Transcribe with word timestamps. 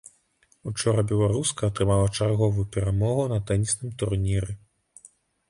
Учора 0.69 1.03
беларуска 1.11 1.67
атрымала 1.71 2.07
чарговую 2.15 2.65
перамогу 2.77 3.27
на 3.35 3.39
тэнісным 3.53 3.95
турніры. 4.03 4.59